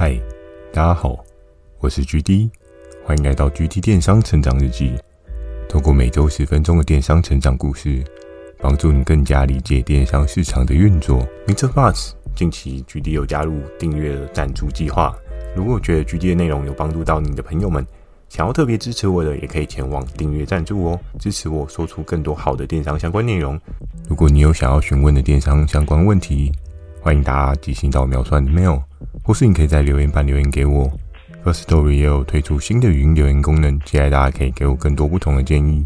[0.00, 0.18] 嗨，
[0.72, 1.22] 大家好，
[1.78, 2.48] 我是 GD，
[3.04, 4.94] 欢迎来到 GD 电商成长日记。
[5.68, 8.02] 透过每周十分钟的电商成长故事，
[8.62, 11.18] 帮助你更加理解电商市场的运作。
[11.46, 11.70] Mr.
[11.70, 15.14] Fox 近期 GD 有加入订阅赞助计划，
[15.54, 17.86] 如果觉得 GD 的内容有帮助到你的朋友们，
[18.30, 23.60] 想要特别支持我的，也可以前往订阅赞助哦，支持我说出更多好的电商相关内容。
[24.08, 26.50] 如果你有想要询问的电商相关问题，
[27.02, 28.82] 欢迎大家寄信到秒算的 mail，
[29.22, 30.90] 或是你可以在留言板留言给我。
[31.44, 35.82] Firstory 也有推出新的语音留言功能，期待大家可以给我更多不同的建议。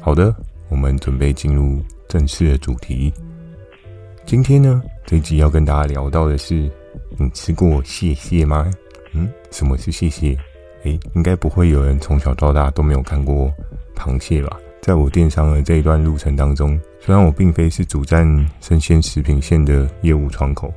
[0.00, 0.34] 好的，
[0.68, 3.12] 我们准备进入正式的主题。
[4.24, 6.70] 今天呢，这一集要跟大家聊到的是，
[7.18, 8.70] 你吃过蟹蟹吗？
[9.12, 10.34] 嗯，什么是蟹蟹？
[10.84, 13.52] 诶，应该不会有人从小到大都没有看过
[13.94, 14.58] 螃蟹吧？
[14.80, 18.26] 在我电商的这一段路程当中，虽然我并非是主战
[18.60, 20.72] 生鲜食品线的业务窗口，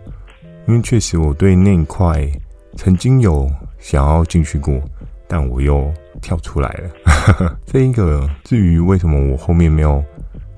[0.68, 2.30] 因为确实我对那一块
[2.76, 3.50] 曾经有
[3.80, 4.80] 想要进去过，
[5.28, 7.58] 但我又跳出来了。
[7.66, 10.04] 这一个至于为什么我后面没有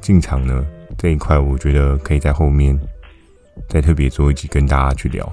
[0.01, 0.65] 进场呢？
[0.97, 2.77] 这一块我觉得可以在后面
[3.67, 5.31] 再特别做一集跟大家去聊。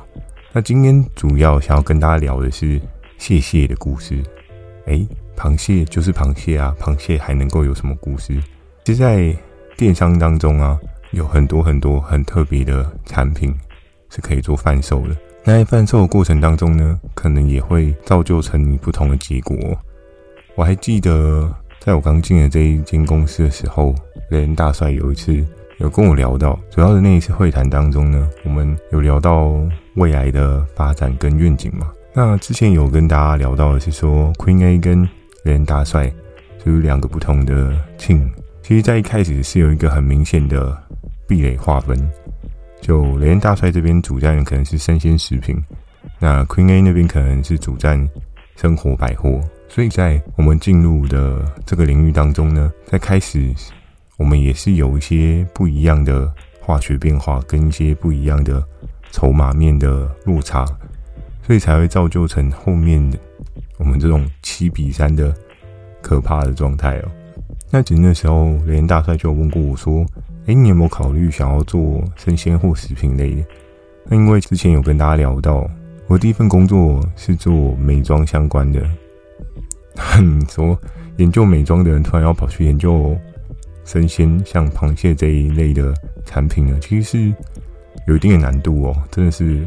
[0.52, 2.80] 那今天主要想要跟大家聊的是。
[3.18, 4.22] 蟹蟹的故事，
[4.84, 8.38] 诶，螃蟹就是螃蟹啊，螃蟹还能够有什么故事？
[8.84, 9.34] 其实，在
[9.74, 10.78] 电商当中啊，
[11.12, 13.56] 有很多很多很特别的产品
[14.10, 15.16] 是可以做贩售的。
[15.44, 19.56] 那在贩售的过程当中呢，可能也会造就成不同的结果。
[20.54, 23.94] 我还记得，在我刚进了这一间公司的时候，
[24.30, 25.44] 雷恩大帅有一次
[25.78, 29.52] 有跟我聊到，主要的那一次会谈当中呢，我们有聊到
[29.94, 31.92] 未来的发展跟愿景嘛。
[32.12, 35.04] 那之前有跟大家聊到的是说，Queen A 跟
[35.44, 36.10] 雷恩大帅
[36.64, 38.30] 就是两个不同的 team。
[38.62, 40.76] 其实，在一开始是有一个很明显的
[41.28, 41.96] 壁垒划分，
[42.86, 45.60] 就雷恩大帅这边主战可能是生鲜食品，
[46.20, 48.08] 那 Queen A 那边可能是主战
[48.54, 49.40] 生活百货。
[49.68, 53.52] 所以在我们进入的这个领域当中呢，在开始
[54.16, 58.64] 我们也是有一些不一样的化学变化，跟一些不一样的
[59.10, 60.64] 筹码面的落差。
[61.42, 63.18] 所以才会造就成后面的
[63.78, 65.34] 我们这种七比三的
[66.00, 67.08] 可怕的状态哦。
[67.68, 70.06] 那其实那时候雷恩大帅就问过我说
[70.46, 73.44] ：“哎，你有没有考虑想要做生鲜或食品类的？”
[74.08, 75.68] 那因为之前有跟大家聊到，
[76.06, 78.80] 我第一份工作是做美妆相关的。
[80.20, 80.78] 你说
[81.16, 83.16] 研究美妆的人突然要跑去研究
[83.84, 87.34] 生鲜，像螃蟹这一类的产品呢，其实是
[88.06, 89.66] 有一定的难度哦，真的是。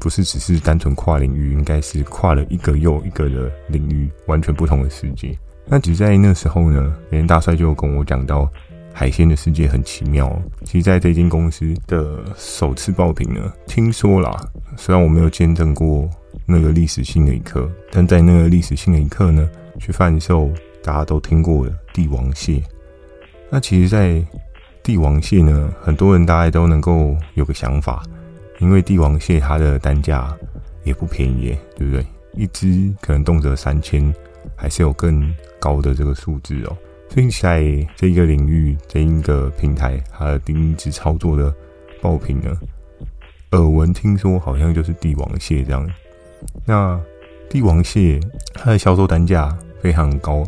[0.00, 5.36] 不是只是单纯跨领域，应该是跨了一个又一个的领域，完全不同的世界。
[5.66, 8.48] 那只在那时候呢，连大帅就跟我讲到，
[8.98, 10.28] 海鲜的世界很奇妙。
[10.64, 14.36] 其实在这间公司的首次爆品呢，听说啦，
[14.76, 16.10] 虽然我没有见证过
[16.44, 19.48] 那个历史性的一刻，但在那个历史性的一刻呢，
[19.78, 20.50] 去贩售
[20.82, 22.60] 大家都听过的帝王蟹。
[23.48, 24.20] 那其实，在
[24.82, 28.02] 帝王蟹呢，很多人大概都能够有个想法。
[28.58, 30.36] 因为帝王蟹它的单价
[30.82, 32.04] 也不便宜，对不对？
[32.34, 34.12] 一只可能动辄三千，
[34.56, 36.76] 还是有更高的这个数字哦。
[37.08, 37.62] 所以在
[37.96, 41.52] 这一个领域，这一个平台，它的第一支操作的
[42.00, 42.56] 爆品呢，
[43.52, 45.88] 耳闻听说好像就是帝王蟹这样。
[46.64, 47.00] 那
[47.48, 48.20] 帝王蟹
[48.54, 50.44] 它的销售单价非常高，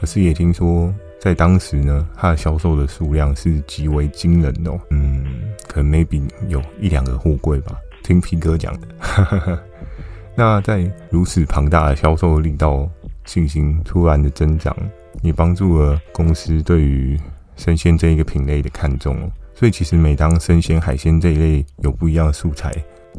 [0.00, 4.80] 可是也听说在当时呢，它的销售的数量是极为惊人的哦。
[4.90, 5.24] 嗯。
[5.68, 9.62] 可能 maybe 有一两个货柜吧，听皮哥讲的。
[10.34, 12.88] 那在如此庞大的销售力道，
[13.26, 14.74] 信心突然的增长，
[15.22, 17.18] 也帮助了公司对于
[17.56, 19.30] 生鲜这一个品类的看重。
[19.54, 22.72] 所以其实每当生鲜海鲜这一类有不一样的素材，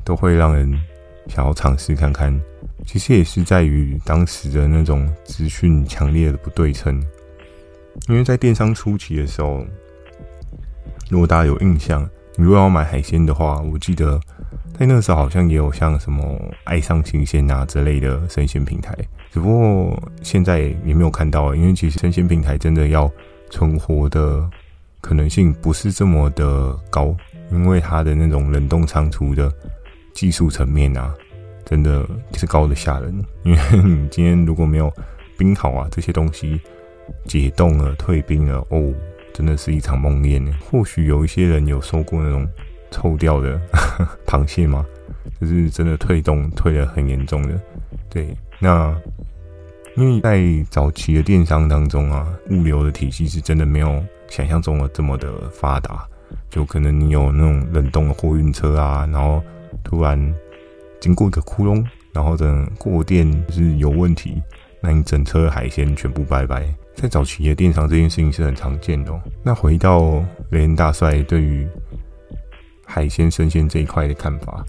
[0.03, 0.71] 都会让人
[1.27, 2.37] 想要尝试看看。
[2.85, 7.01] 其实也是在于当时的那种资讯强烈的不对称，
[8.07, 9.65] 因为在电商初期的时候，
[11.09, 12.09] 如果大家有印象。
[12.37, 14.17] 如果要买海鲜的话，我记得
[14.77, 18.95] 在那时候好像也有像什么爱上新鲜啊之类的生鲜平台，
[19.31, 23.11] 只不过现在也没有看到，因为其实生鲜平台真的要
[23.49, 24.49] 存活的
[25.01, 27.15] 可能性不是这么的高，
[27.51, 29.51] 因为它的那种冷冻仓储的
[30.13, 31.13] 技术层面啊，
[31.65, 33.13] 真的是高的吓人。
[33.43, 34.91] 因为你今天如果没有
[35.37, 36.59] 冰好啊，这些东西
[37.25, 38.93] 解冻了、退冰了哦。
[39.31, 40.51] 真的是一场梦魇呢。
[40.59, 42.45] 或许有一些人有收过那种
[42.91, 43.57] 臭掉的
[44.27, 44.85] 螃蟹吗？
[45.39, 47.57] 就是真的退冻退得很严重的。
[48.09, 48.95] 对，那
[49.95, 56.05] 因为在早期的电商当中啊，物流的体系是真的没有想象中的这么的发达。
[56.49, 59.41] 就可能你有那种冷冻的货运车啊，然后
[59.83, 60.35] 突然
[60.99, 61.83] 经过一个窟窿，
[62.13, 64.41] 然后等过电是有问题，
[64.81, 66.67] 那你整车海鲜全部拜拜。
[66.95, 69.21] 在早期的电商，这件事情是很常见的哦。
[69.43, 71.67] 那回到雷恩大帅对于
[72.85, 74.63] 海鲜生鲜这一块的看法，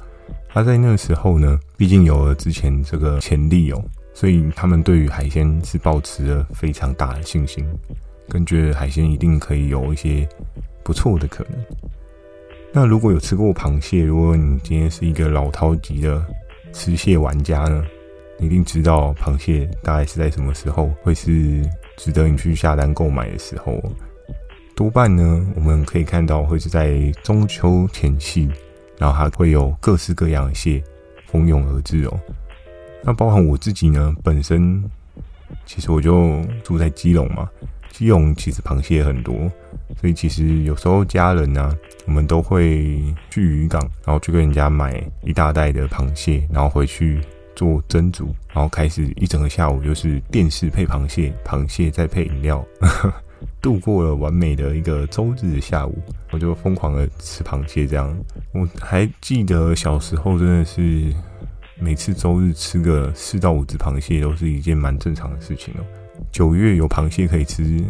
[0.52, 3.80] 他在那时候呢，毕竟有了之前这个潜力哦，
[4.12, 7.64] 所以他们对于海鲜是抱持了非常大的信心，
[8.28, 10.28] 更觉得海鲜一定可以有一些
[10.82, 11.52] 不错的可能。
[12.72, 16.24] 那如果有吃过螃蟹，如果你今天是一个老饕级的
[16.72, 17.84] 吃蟹玩家呢，
[18.38, 21.62] 你一定知道螃蟹大概是在什么时候会是
[21.96, 23.80] 值得你去下单购买的时候。
[24.74, 28.48] 多半呢，我们可以看到会是在中秋前夕，
[29.00, 30.80] 然后还会有各式各样的蟹
[31.26, 32.20] 蜂拥而至哦。
[33.02, 34.84] 那包含我自己呢，本身
[35.64, 37.48] 其实我就住在基隆嘛。
[37.90, 39.34] 基隆其实螃蟹很多，
[40.00, 41.76] 所以其实有时候家人呢、啊，
[42.06, 47.20] 我们都会去渔港，然后去跟人家买一大袋的螃蟹，然后回去
[47.56, 52.64] 做蒸煮，然后开始一整个下午就是电视配螃蟹，螃蟹再配饮料，
[53.60, 55.98] 度过了完美的一个周日的下午。
[56.32, 58.16] 我就疯狂的吃螃蟹，这样
[58.52, 61.12] 我还记得小时候真的是
[61.78, 65.84] 每次周日吃个四到五只螃蟹都是一件蛮正常的事情哦。
[66.30, 67.82] 九月有螃蟹可以吃，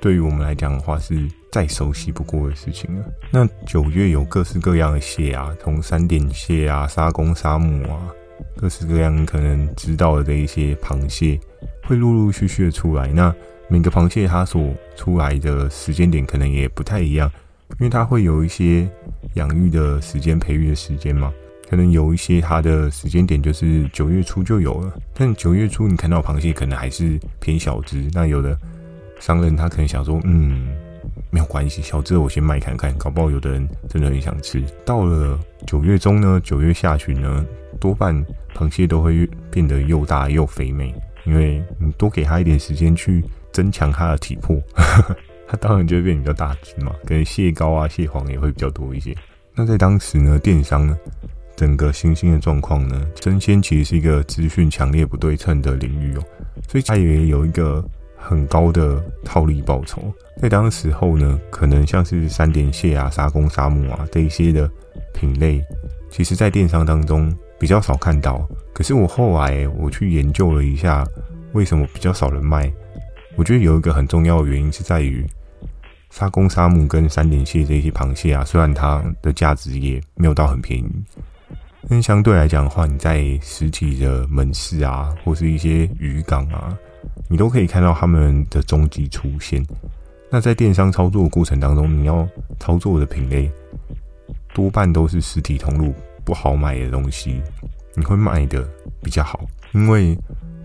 [0.00, 3.04] 对于我们来讲的话是再熟悉不过的事情了。
[3.30, 8.08] 那九月有各式各样的蟹啊，从三点蟹啊、沙公沙母啊，
[8.56, 11.38] 各式各样可能知道的一些螃蟹
[11.82, 13.08] 会陆陆续续的出来。
[13.08, 13.34] 那
[13.68, 17.30] 每个螃蟹它所出来的时间点可能也不太一样，
[17.72, 18.88] 因为它会有一些
[19.34, 21.32] 养育的时间、培育的时间嘛。
[21.68, 28.08] 可能有一些它的时间点就是九月初就有了，但九月初你看到螃蟹可能还是偏小只。
[28.12, 28.56] 那有的
[29.18, 30.76] 商人他可能想说，嗯，
[31.30, 34.62] 没有关系，小只我先卖看看，搞不好有的人真的很想吃。
[34.84, 37.44] 到了九月中呢，九月下旬呢，
[37.80, 38.14] 多半
[38.54, 40.94] 螃蟹都会变得又大又肥美，
[41.24, 43.24] 因为你多给它一点时间去
[43.54, 44.60] 增强他的体魄，
[45.48, 46.92] 他当然就会变比较大只嘛。
[47.06, 49.16] 可能蟹膏啊、蟹黄也会比较多一些。
[49.54, 50.98] 那在当时呢，电商呢？
[51.56, 56.24] 整个新兴的状况呢，生鲜其实是一个资讯强烈不对称的领域哦，
[56.68, 57.82] 所以它也有一个
[58.16, 60.02] 很高的套利报酬。
[60.42, 64.68] 在当时候呢，可能像是三点蟹啊、沙公沙母啊这一些的
[65.14, 65.64] 品类，
[66.10, 68.44] 其实在电商当中比较少看到。
[68.72, 71.06] 可是我后来我去研究了一下，
[71.52, 72.68] 为什么比较少人卖？
[73.36, 75.24] 我觉得有一个很重要的原因是在于。
[76.10, 80.86] 沙公沙母跟三点蟹这些螃蟹啊，虽然它的价值也没有到很便宜，
[81.88, 86.72] 但相对来讲的话，你在实体的门市啊，或是一些渔港啊，
[87.28, 89.66] 你都可以看到他们的踪迹出现。
[90.30, 92.24] 那在电商操作的过程当中，你要
[92.60, 93.50] 操作的品类
[94.54, 95.92] 多半都是实体通路
[96.24, 97.42] 不好买的东西，
[97.96, 98.64] 你会卖的
[99.02, 100.16] 比较好，因为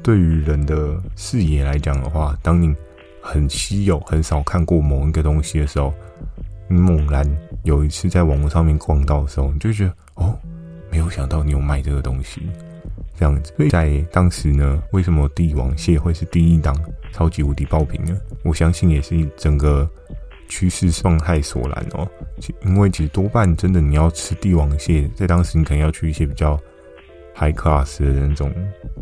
[0.02, 2.74] 对于人的视野来讲的话，当你
[3.22, 5.94] 很稀有，很少看过某一个东西的时候，
[6.68, 7.26] 你猛然
[7.64, 10.38] 有一次在网络上面逛到的时候，你就觉得哦，
[10.90, 12.42] 没有想到你有卖这个东西，
[13.18, 13.54] 这样子。
[13.58, 16.76] 所以在当时呢，为什么帝王蟹会是第一档
[17.12, 18.18] 超级无敌爆品呢？
[18.44, 19.88] 我相信也是整个
[20.48, 22.08] 趋势状态所然哦。
[22.66, 26.58] 因为其实多半真的你要吃帝王蟹，在当时你可能要去一些比较
[27.40, 28.54] high class 的那种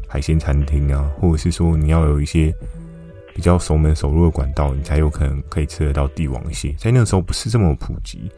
[0.07, 2.53] 海鲜餐厅啊，或者是说你要有一些。
[3.35, 6.73] 比较熟门熟路的管道，你才有可能可以吃得到帝王蟹。
[6.75, 8.31] 在那个时候不是这么普及，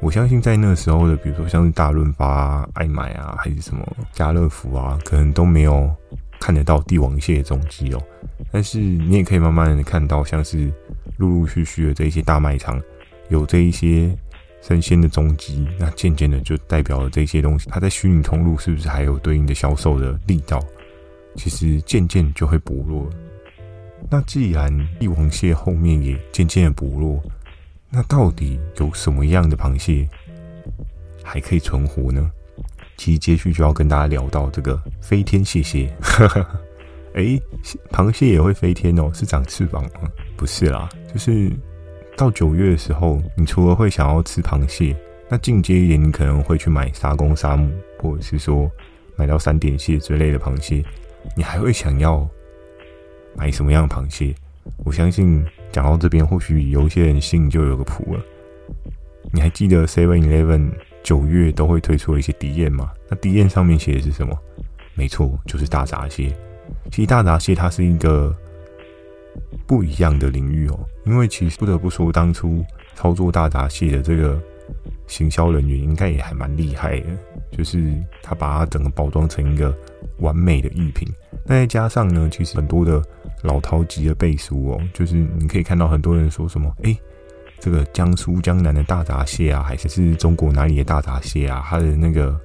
[0.00, 5.88] 我相信在那个时候的，比如说像是大润发啊、爱买啊，还是什么家乐福啊，可能都没有
[6.40, 8.02] 看得到帝王蟹的踪迹哦。
[8.50, 10.68] 但是你也可以慢慢的看到，像是
[11.18, 12.82] 陆陆续续的这一些大卖场
[13.28, 14.12] 有这一些
[14.62, 20.64] 生鲜的踪迹，那渐渐的就代表了这些东西，它在虚拟通路是不是还有对应的销售的力道？
[21.36, 23.10] 其实渐渐就会薄弱。
[24.10, 27.22] 那既然帝王蟹后面也渐渐的薄弱，
[27.90, 30.08] 那到底有什么样的螃蟹
[31.22, 32.30] 还可以存活呢？
[32.96, 35.92] 其实接续就要跟大家聊到这个飞天蟹蟹。
[37.14, 37.40] 哎，
[37.90, 39.10] 螃蟹也会飞天哦？
[39.12, 40.10] 是长翅膀吗？
[40.36, 41.50] 不是啦，就是
[42.16, 44.96] 到九月的时候，你除了会想要吃螃蟹，
[45.28, 48.70] 那进阶一点，你可能会去买沙公沙母，或者是说
[49.16, 50.84] 买到三点蟹之类的螃蟹，
[51.36, 52.28] 你还会想要。
[53.34, 54.34] 买什么样的螃蟹？
[54.84, 55.42] 我相信
[55.72, 58.20] 讲到这边，或许有一些人心里就有个谱了。
[59.32, 60.70] 你还记得 Seven Eleven
[61.02, 62.92] 九月都会推出一些 DM 吗？
[63.08, 64.38] 那 DM 上面写的是什么？
[64.92, 66.36] 没错，就是大闸蟹。
[66.90, 68.36] 其实大闸蟹它是一个
[69.66, 74.40] 不一样的领域哦，因为其实不得不说，当初操作大闸蟹的这个
[75.06, 77.06] 行销人员应该也还蛮厉害的，
[77.50, 79.74] 就是他把它整个包装成一个
[80.18, 81.08] 完美的艺品。
[81.44, 83.02] 那再加上呢，其实很多的
[83.42, 86.96] 老饕级的背书哦，就是你可以看到很多人说什么，诶、
[87.58, 92.38] 这个江苏江南的大闸蟹啊，还是中国哪里的大闸蟹啊，它的那个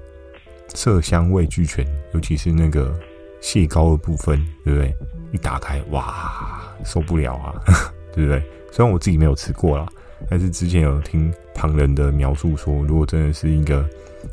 [0.74, 2.98] 色香味俱全，尤其是那个
[3.40, 4.96] 蟹膏的部分，对不对？
[5.34, 7.56] 一打开，哇，受不了啊，
[8.14, 8.42] 对不对？
[8.72, 9.88] 虽然我自己没有吃过啦。
[10.30, 13.88] 但是之前有听旁人的描述说，如果真的是一个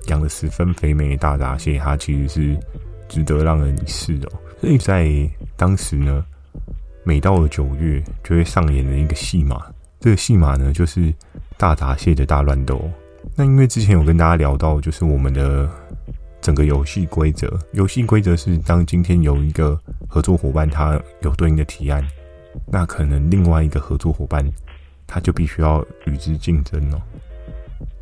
[0.06, 2.58] 养得十分肥美的大闸蟹，它其实是
[3.06, 4.26] 值得让人一试的。
[4.60, 5.06] 所以在
[5.56, 6.24] 当时呢，
[7.04, 9.62] 每到了九月就会上演的一个戏码，
[10.00, 11.12] 这个戏码呢就是
[11.58, 12.90] 大闸蟹的大乱斗。
[13.36, 15.68] 那因为之前有跟大家聊到，就是我们的
[16.40, 22.02] 整个游戏规则，游戏规则是当今天有一个合作伙伴他有对应的提案，
[22.66, 24.44] 那可能另外一个合作伙伴。
[25.06, 27.00] 他就必须要与之竞争哦。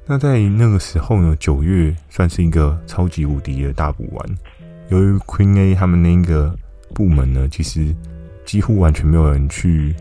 [0.06, 4.38] 那在那个时候呢，九月算是一个超级无敌的大补丸。
[4.88, 6.56] 由于 Queen A 他们那个
[6.94, 7.94] 部门呢，其实
[8.46, 9.94] 几乎完全没有人去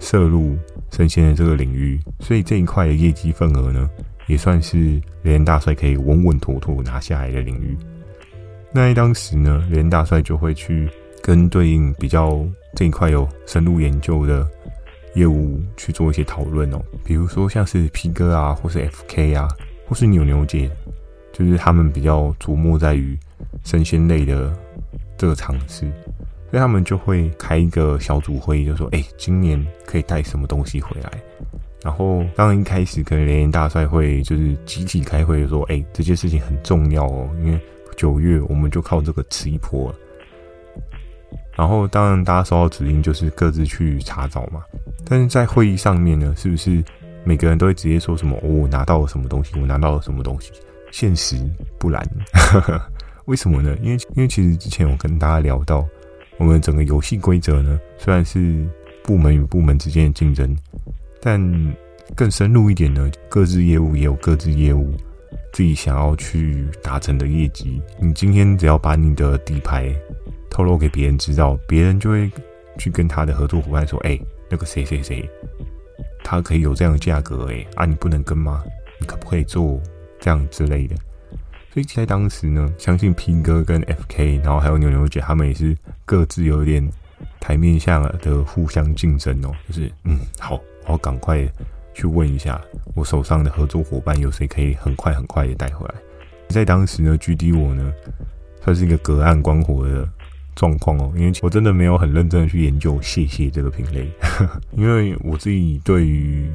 [0.00, 0.58] 涉入
[0.90, 3.88] 生鲜的这个领域，所以这一块的业绩份额呢，
[4.26, 7.78] 也算是雷恩大帅可以稳稳妥妥拿下来的领域。
[8.72, 10.90] 那在当时呢，雷恩大帅就会去
[11.22, 14.46] 跟对应比较这一块有深入研究的。
[15.14, 19.48] 业务去做一些讨论哦，比如说像是 P 哥啊，或是 FK 啊，
[19.88, 20.70] 或是牛牛姐，
[21.32, 23.18] 就是他们比较琢磨在于
[23.64, 24.56] 生鲜类的
[25.18, 25.80] 这个尝试，
[26.48, 31.10] 所以他们就会开一个小组会议，就说：“哎、今年可以带什么东西回来？”
[31.82, 37.60] 然后当然一开始可能连大帅会就是集体开会，就说：“哎、欸，这件事情很重要哦，因为
[37.96, 39.98] 九月我们就靠这个吃一波了。”
[41.60, 44.62] 然后当然大家收到指令就是各自去查找嘛。
[45.04, 46.82] 但是在会议上面呢，是不是
[47.22, 48.34] 每个人都会直接说什么？
[48.42, 49.52] 我拿到了什么东西？
[49.60, 50.52] 我拿到了什么东西？
[50.90, 51.36] 现实
[51.78, 52.02] 不然，
[53.26, 53.76] 为什么呢？
[53.82, 55.86] 因为因为其实之前我跟大家聊到，
[56.38, 58.66] 我们整个游戏规则呢，虽然是
[59.04, 60.56] 部门与部门之间的竞争，
[61.20, 61.38] 但
[62.16, 64.94] 更深入一点呢，各自业务也有各自业务
[65.52, 67.82] 自己想要去达成的业绩。
[68.00, 69.94] 你今天只要把你的底牌
[70.60, 72.30] 透露给别人知道，别人就会
[72.76, 74.20] 去跟他的合作伙伴说：“哎。”
[74.52, 75.30] 那个谁谁谁，
[76.24, 78.64] 他可以有这样的价格诶，啊，你不能跟吗？
[79.00, 79.80] 你可不可以做
[80.18, 80.96] 这样之类的？
[81.72, 85.74] 所以在当时呢，相信 P 哥跟 FK，然后还有牛牛姐，他们也是
[86.04, 86.86] 各自有点
[87.38, 89.52] 台面下的互相竞争哦。
[89.68, 91.48] 就是嗯，好，我赶快
[91.94, 92.60] 去问一下
[92.96, 95.94] 我手上的合作伙伴有谁可以很快很快的带回来。
[96.48, 97.94] 在当时呢，GD 我呢
[98.64, 100.08] 算是一个隔岸观火的。
[100.60, 104.06] 状况哦，因为我真的没有很认真的去研究蟹蟹这个品类，
[104.76, 106.46] 因为我自己对于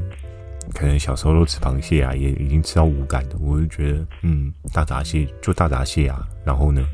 [0.75, 6.87] 可能小时候都吃螃蟹啊，也已经吃到无感的，我就觉得嗯，大闸蟹就大闸蟹啊，然后呢，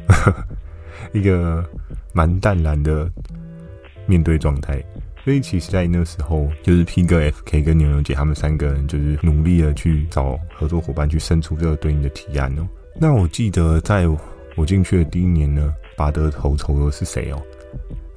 [1.11, 1.61] 一个
[2.13, 3.11] 蛮淡然的
[4.05, 4.81] 面对状态，
[5.25, 12.65] 所以其实，在那时候，就是 P 哥、FK 跟牛牛姐他们三个人，就是努力的去找合作伙伴去生出这个对应的提案哦。
[12.95, 14.07] 那我记得在
[14.55, 15.73] 我进去的第一年呢。
[16.01, 17.39] 拔得头筹的是谁哦？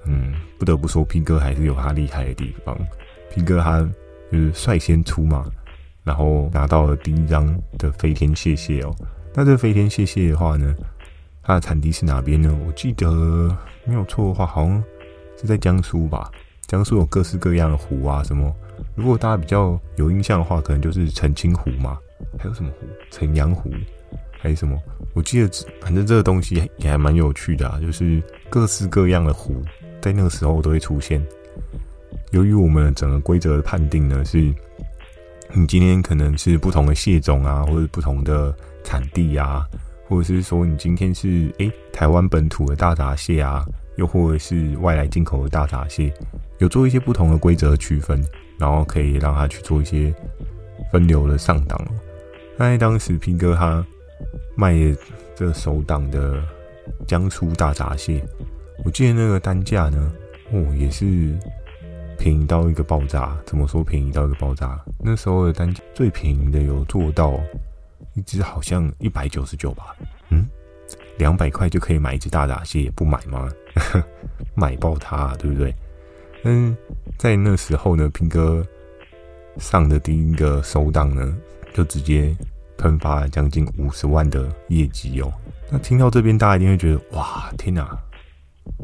[0.07, 2.75] 嗯，不得不说，P 哥还是有他厉害的地方。
[3.31, 3.87] P 哥他
[4.33, 5.45] 就是率先出马，
[6.03, 8.97] 然后拿到了第一张的飞天蟹蟹哦。
[9.35, 10.75] 那这飞天蟹蟹的话呢，
[11.43, 12.59] 它的产地是哪边呢？
[12.67, 14.83] 我记得没有错的话，好像
[15.39, 16.33] 是在江苏吧。
[16.67, 18.51] 江苏有各式各样的湖啊，什么？
[18.95, 21.99] 如果大家比较有印象的话，可能就是澄清湖嘛。
[22.39, 22.87] 还有什么湖？
[23.11, 23.71] 澄阳湖。
[24.45, 24.79] 还是什么？
[25.15, 25.49] 我记得，
[25.81, 29.55] 反正这个东西也还蛮有趣的啊，就是各式各样的湖
[30.03, 31.25] 在那个时候都会出现。
[32.33, 34.53] 由于我们整个规则的判定呢，是
[35.55, 39.67] 你今天可能是不同的蟹种啊，或者不同的产地啊，
[40.09, 43.65] 或者是说你今天是诶台湾本土的大闸蟹啊，
[43.97, 46.13] 又或者是外来进口的大闸蟹，
[46.59, 48.23] 有做一些不同的规则区分，
[48.59, 50.15] 然后可以让他去做一些
[50.93, 51.83] 分流的上档。
[52.59, 53.83] 那在当时平哥他。
[54.57, 54.75] 卖
[55.35, 56.43] 这首档的
[57.07, 58.25] 江苏大闸蟹，
[58.85, 60.13] 我记得那个单价呢，
[60.53, 61.37] 哦，也是
[62.19, 63.37] 便宜到一个爆炸。
[63.45, 64.81] 怎么说便宜到一个爆炸？
[64.99, 67.41] 那时候的单价最便宜的有做到
[68.15, 69.97] 一只好像一百九十九吧？
[70.31, 70.47] 嗯，
[71.19, 73.49] 两百块就可以买一只大闸蟹，不买吗？
[74.55, 75.75] 买爆它，对不对？
[76.45, 76.77] 嗯，
[77.19, 78.65] 在那时候呢，平哥
[79.59, 81.37] 上的第一个首档呢，
[81.73, 82.33] 就直接。
[82.77, 85.33] 喷发了将近五十万的业绩哦，
[85.71, 87.97] 那听到这边，大家一定会觉得哇，天哪，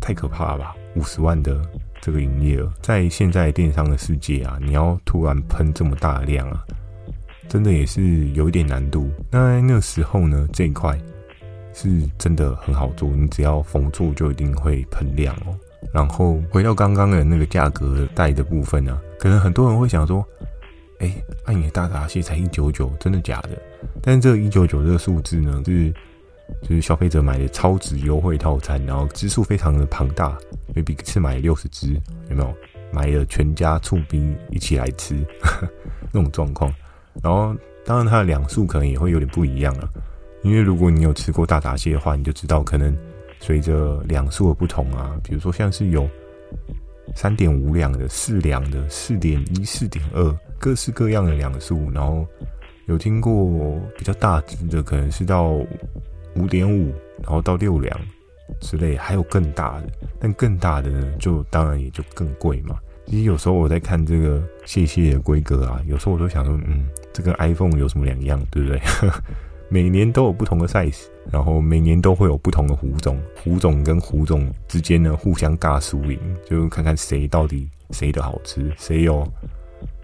[0.00, 0.74] 太可怕了吧！
[0.94, 1.60] 五十万的
[2.00, 6.64] 这个营业额，在现在电商的世界啊，你要突然喷这么大的量啊，
[7.48, 9.10] 真的也是有一点难度。
[9.30, 10.98] 那那时候呢，这一块
[11.74, 15.54] 是真的很好做，你只要逢做就一定会喷量哦。
[15.92, 20.24] 然后回到刚刚的那个价格带的部分呢、可能很多人会想说，
[20.98, 21.14] 哎，
[21.46, 23.50] 那你的大闸蟹才一九九，真的假的？
[24.02, 25.92] 但是这个一九九这个数字呢，是
[26.62, 30.36] 就是消费者买的超值优惠套餐，然后支数非常的庞大
[30.74, 31.94] ，maybe 一次买六十支，
[32.28, 32.54] 有没有？
[32.92, 35.14] 买了全家醋冰一起来吃
[36.12, 36.74] 那种状况。
[37.22, 39.88] 然后当然它的两数可能也会有点不一样了，
[40.42, 42.96] 因为如果你有吃过大闸蟹的话，你就知道可能。
[43.42, 46.06] 随着两数的不同啊，比如说像是有
[47.14, 51.90] 三点五两的、四两的、四点一、四点二，各式各样的两数。
[51.90, 52.26] 然后
[52.90, 55.52] 有听过比较大只的，可能是到
[56.34, 56.92] 五点五，
[57.22, 57.96] 然后到六两
[58.60, 59.86] 之类，还有更大的。
[60.18, 62.76] 但更大的呢，就当然也就更贵嘛。
[63.06, 68.80] 其实有时候我在看这个谢谢的规格啊，有时候我都想说，嗯，这跟 iPhone 有什么两样，对不对？
[69.70, 79.24] 每年都有不同的 size，然后每年都会有不同的虎种，虎种跟虎种之间呢互相尬输赢，就看看谁到底谁的好吃，谁有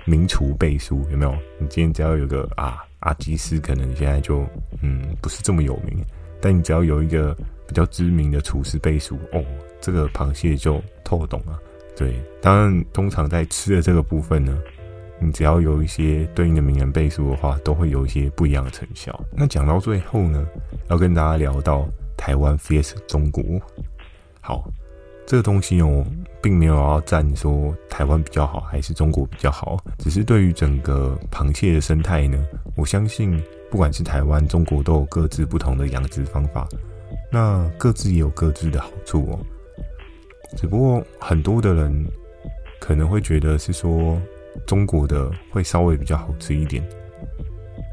[0.06, 1.32] 名厨背书，有没有？
[1.58, 4.46] 你今天只要有个啊阿基斯，可能现在就
[4.80, 6.02] 嗯不是这么有名，
[6.40, 7.36] 但你只要有一个
[7.66, 9.44] 比较知名的厨师背书，哦，
[9.80, 11.58] 这个螃蟹就透懂了。
[11.96, 14.58] 对，当然通常在吃的这个部分呢。
[15.18, 19.18] 你只要有一些对应的名人背书的话，都会有一些不一样的成效。
[19.32, 20.46] 那讲到最后呢，
[20.90, 23.42] 要跟大家聊到台湾 vs 中国。
[24.42, 24.70] 好，
[25.26, 26.04] 这个东西哦，
[26.40, 32.38] 并没有要赞说台湾比较好还是中国比较好，只是对于整个螃蟹的生态呢，
[32.76, 36.66] 我相信不管是台湾、中国都有各自不同的养殖方法，
[37.32, 39.38] 那各自也有各自的好处哦。
[40.56, 42.06] 只不过很多的人
[42.78, 44.18] 可能会觉得是说。
[44.66, 46.82] 中国的会稍微比较好吃一点，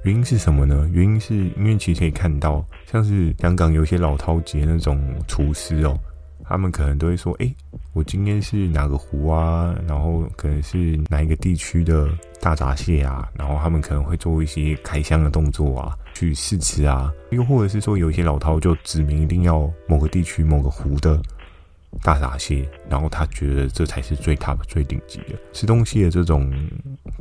[0.05, 0.89] 原因是什么呢？
[0.93, 4.97] 原因是因为其实可以看到，像是香港有些老饕级那种
[5.27, 5.99] 厨师哦，
[6.47, 7.53] 他们可能都会说：“哎，
[7.93, 9.75] 我今天是哪个湖啊？
[9.87, 12.09] 然后可能是哪一个地区的
[12.41, 13.29] 大闸蟹啊？
[13.33, 17.11] 然后他们可能会做一些开箱的动作啊，去试吃啊。
[17.31, 21.21] 又或者是说，有一些老饕就指明一定要某个地区某个湖的。”
[22.01, 25.35] 大闸蟹，然后他觉得这才是最 top 最顶级的。
[25.51, 26.51] 吃东西的这种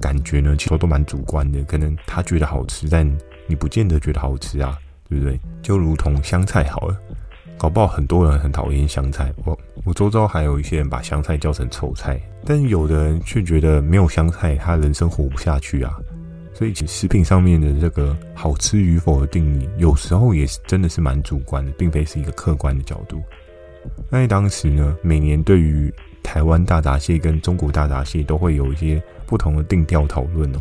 [0.01, 1.63] 感觉呢，其实都蛮主观的。
[1.65, 3.07] 可能他觉得好吃，但
[3.47, 4.79] 你不见得觉得好吃啊，
[5.11, 5.39] 对不对？
[5.61, 6.99] 就如同香菜好了，
[7.63, 9.33] 搞不好很多人很讨厌香菜。
[9.45, 15.97] 我我周遭还有一些人把香菜叫成臭菜，但有的人却觉得没有香菜，他人生活不下去啊。
[16.53, 23.23] 所以，食品上面的这个好吃与否的定义，有时候也是真的是蛮主观的，并非是一个客观的角度。
[24.11, 30.59] 那在当时呢，每年对于台湾大闸蟹跟中国大闸蟹都会有一些不同的定调讨论哦。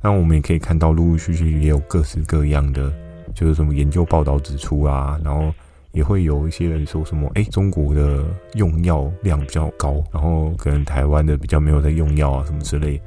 [0.00, 2.92] 那我们也可以看到，陆陆续续也有各式各样的，
[3.34, 5.52] 就是什么研究报道指出啊，然后
[5.98, 13.00] 也会有一些人说什么，哎，中国的用药量比较高，然后可能台湾的比较没有在用药啊，什么之类。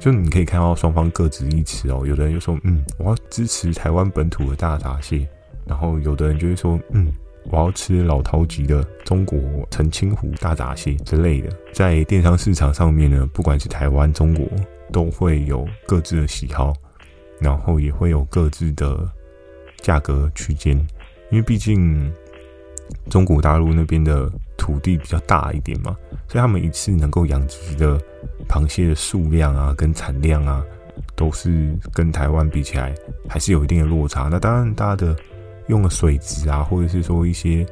[0.00, 2.02] 就你可以看到双方各执一词哦。
[2.06, 5.28] 有的人就说，嗯，我要支持台湾本土的大闸蟹，
[5.66, 7.12] 然后有的人就会说，嗯。
[7.50, 9.38] 我要吃老饕级的中国
[9.70, 14.46] 澄清湖大闸蟹之类的，在电商市场上面呢，不管是台湾、中国，
[14.90, 16.72] 都会有各自的喜好，
[17.38, 19.06] 然后也会有各自的
[19.82, 20.74] 价格区间，
[21.30, 22.12] 因为毕竟
[23.08, 25.96] 中国大陆那边的土地比较大一点嘛，
[26.28, 28.00] 所以他们一次能够养殖的
[28.48, 30.64] 螃蟹的数量啊，跟产量啊，
[31.16, 32.94] 都是跟台湾比起来
[33.28, 34.28] 还是有一定的落差。
[34.30, 35.16] 那当然，大家的。
[35.68, 37.66] 用的水质啊，或者是说一些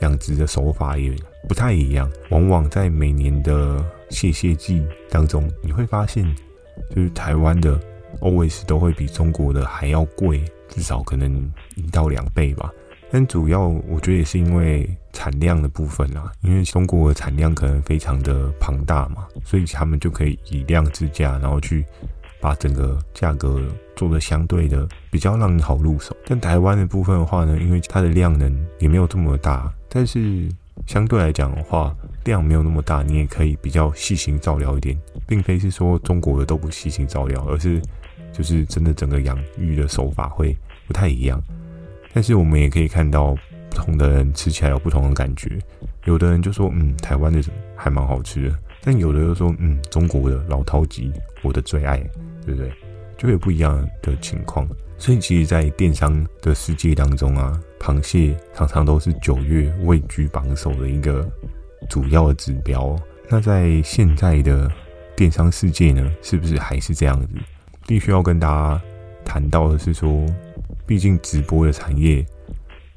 [0.00, 1.14] 养殖的手法也
[1.46, 2.10] 不太一样。
[2.30, 6.24] 往往在每年的蟹蟹季当中，你会发现，
[6.94, 7.78] 就是台湾的
[8.20, 11.30] always 都会比中国的还要贵，至少可能
[11.74, 12.72] 一到两倍吧。
[13.16, 21.82] 但主要我觉得也是因为产量的部分啦，因为中国的产量可能非常的庞大嘛，所以他们就可以以量制价，然后去。
[22.38, 23.62] 把整个价格
[23.96, 30.46] 做的相对的比较让人好入手，但台湾的部分的话呢，因为它的量能也没有这么大，但是
[30.86, 37.80] 相对来讲的话，量没有那么大，你也可以比较细心照料一点，并非是说中国的都不细心照料，而是
[38.34, 40.54] 就是真的整个养育的手法会
[40.86, 41.42] 不太一样。
[42.16, 43.36] 但是我们也可以看到，
[43.68, 45.58] 不同的人吃起来有不同的感觉，
[46.06, 47.42] 有的人就说，嗯，台湾的
[47.76, 48.58] 还蛮好吃的。
[48.82, 51.98] 但有的又说，嗯，中国的老饕级，我的最爱，
[52.46, 52.72] 对不对？
[53.18, 54.66] 就有不一样的情况。
[54.96, 61.22] 所以，其实，在电商的世界当中啊，螃蟹常常都是九月位居榜首的一个
[61.86, 62.98] 主要的指标。
[63.28, 64.72] 那在现在的
[65.14, 67.28] 电商世界呢，是不是还是这样子？
[67.86, 68.82] 必须要跟大家
[69.22, 70.24] 谈到的是说，
[70.86, 72.24] 毕竟直播的产业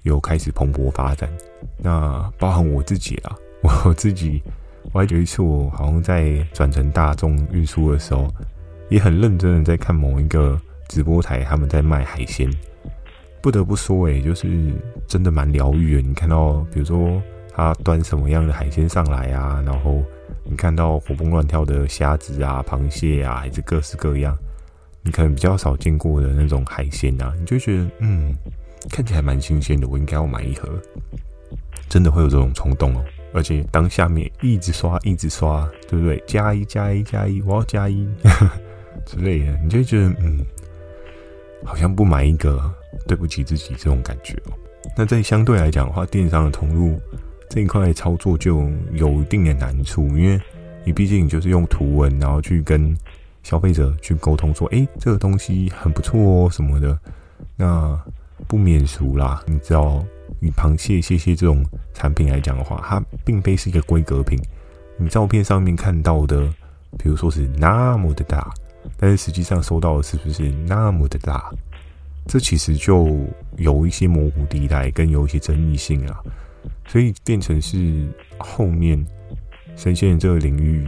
[0.03, 1.29] 有开始蓬勃发展。
[1.77, 3.35] 那包含我自己啊，
[3.85, 4.41] 我自己，
[4.91, 8.27] 我还有一次我好像在转乘大众运输的时候，
[8.89, 12.49] 也很认真的在看某一个直播台，他们在卖海鲜。
[13.41, 14.47] 不得不说，诶，就是
[15.07, 16.01] 真的蛮疗愈的。
[16.01, 17.21] 你看到，比如说
[17.53, 20.03] 他端什么样的海鲜上来啊，然后
[20.43, 24.37] 你看到活蹦乱跳的虾子啊、螃蟹啊，还是各式各样，
[25.01, 28.33] 你可能比较少见过的那种海鲜啊，你就觉得嗯，
[28.89, 30.69] 看起来蛮新鲜的，我应该要买一盒。
[31.87, 36.23] 真的会有这种冲动哦，而且当下面一直刷、一直刷，对不对？
[36.27, 38.07] 加一、加一、加一，我要加一
[39.05, 40.45] 之类的，你就觉得嗯，
[41.63, 42.59] 好像不买一个。
[43.07, 44.51] 对不起自己这种感觉哦。
[44.97, 46.99] 那在相对来讲的话，电商的通路
[47.47, 50.41] 这一块操作就有一定的难处，因为
[50.83, 52.97] 你毕竟就是用图文，然后去跟
[53.43, 56.97] 消费者去沟通说，诶，这个东西很不错哦什么的。
[57.55, 57.99] 那
[58.47, 60.03] 不免俗啦，你知道，
[60.41, 64.39] 以螃蟹、蟹蟹这种产品来讲的话，它并非是一个规格品。
[64.97, 66.47] 你照片上面看到的，
[66.97, 68.51] 比如说是那么的大，
[68.97, 71.49] 但是实际上收到的是不是那么的大？
[72.27, 73.17] 这其实就
[73.57, 76.21] 有一些模糊地带，跟有一些争议性啊，
[76.87, 79.03] 所以变成是后面
[79.75, 80.85] 生鲜的这个领域，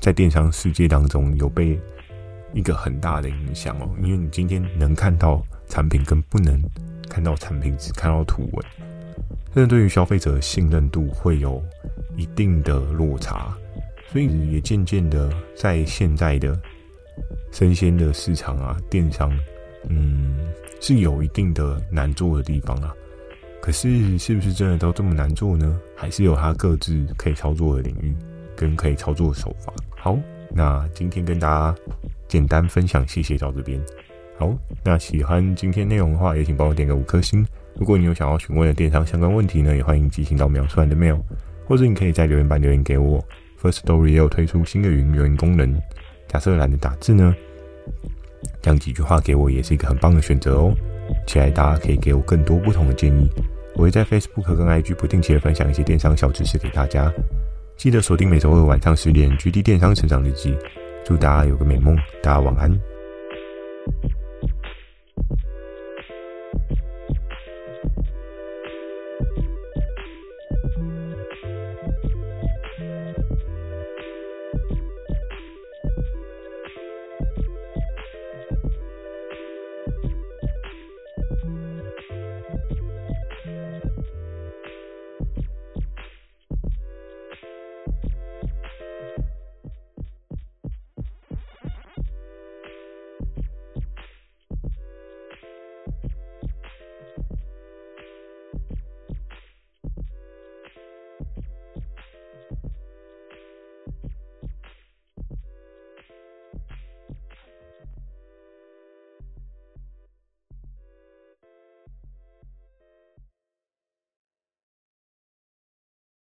[0.00, 1.78] 在电商世界当中有被
[2.52, 3.88] 一个很大的影响哦。
[4.02, 6.62] 因为你今天能看到产品，跟不能
[7.08, 8.66] 看到产品，只看到图文，
[9.54, 11.62] 这对于消费者的信任度会有
[12.16, 13.54] 一定的落差，
[14.12, 16.58] 所以也渐渐的在现在的
[17.52, 19.32] 生鲜的市场啊，电商，
[19.88, 20.36] 嗯。
[20.80, 22.92] 是有一定的难做的地方啊，
[23.62, 25.80] 可是是不是真的都这么难做呢？
[25.96, 28.14] 还是有它各自可以操作的领域
[28.56, 29.72] 跟可以操作的手法。
[29.96, 30.18] 好，
[30.50, 31.74] 那今天跟大家
[32.28, 33.80] 简单分享，谢谢到这边。
[34.36, 34.52] 好，
[34.84, 37.46] 那喜欢今天内容的话，也请帮我点个五颗星。
[37.76, 41.20] 如果你有想要询问的电商相关问题呢，也欢迎寄信到描述栏的 mail，
[41.66, 43.24] 或者你可以在留言板留言给我。
[43.60, 45.74] First Story 也有推出新的语音留言功能，
[46.28, 47.34] 假设懒得打字呢，
[48.60, 50.74] 讲几句话给我也是一个很棒的选择哦，
[51.26, 53.28] 期待大家可以给我更多不同的建议。
[53.76, 57.12] 我会在 Facebook 跟 IG 不定期的分享一些电商小知识给大家，
[57.76, 60.52] 记得锁定每周二晚上十点《GD 电商成长日记》。
[61.04, 62.70] 祝大家有个美梦，大家晚安。